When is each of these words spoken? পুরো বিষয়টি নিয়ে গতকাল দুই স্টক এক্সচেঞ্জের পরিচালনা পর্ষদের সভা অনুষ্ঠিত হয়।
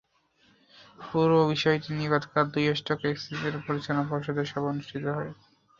পুরো 0.99 1.37
বিষয়টি 1.51 1.89
নিয়ে 1.93 2.13
গতকাল 2.13 2.45
দুই 2.53 2.65
স্টক 2.75 3.01
এক্সচেঞ্জের 3.05 3.55
পরিচালনা 3.65 4.03
পর্ষদের 4.11 4.47
সভা 4.51 4.69
অনুষ্ঠিত 4.71 5.03
হয়। 5.09 5.31